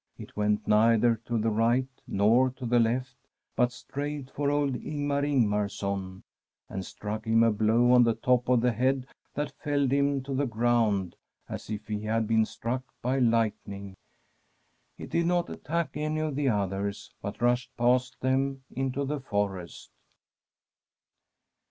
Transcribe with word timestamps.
It 0.17 0.35
went 0.35 0.67
neither 0.67 1.17
to 1.27 1.37
the 1.37 1.51
right 1.51 1.85
nor 2.07 2.49
to 2.49 2.65
the 2.65 2.79
left, 2.79 3.15
but 3.55 3.71
straight 3.71 4.31
for 4.31 4.49
old 4.49 4.73
Ingmar 4.73 5.21
Ingmarson, 5.23 6.23
and 6.67 6.83
struck 6.83 7.25
him 7.27 7.43
a 7.43 7.51
blow 7.51 7.91
on 7.91 8.03
the 8.03 8.15
top 8.15 8.49
of 8.49 8.61
the 8.61 8.71
head 8.71 9.05
that 9.35 9.53
felled 9.63 9.91
him 9.91 10.23
to 10.23 10.33
the 10.33 10.47
eround 10.47 11.13
as 11.47 11.69
if 11.69 11.85
he 11.87 12.01
had 12.01 12.25
been 12.27 12.45
struck 12.45 12.83
by 13.03 13.19
light 13.19 13.53
ning. 13.67 13.95
It 14.97 15.11
did 15.11 15.27
not 15.27 15.51
attack 15.51 15.91
any 15.93 16.21
of 16.21 16.35
the 16.35 16.49
others, 16.49 17.13
but 17.21 17.39
rushed 17.39 17.69
past 17.77 18.19
them 18.21 18.63
into 18.71 19.05
the 19.05 19.19
forest. 19.19 19.91